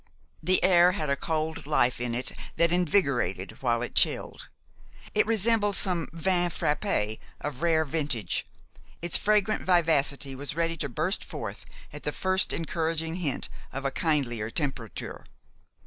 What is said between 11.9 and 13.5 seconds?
at the first encouraging hint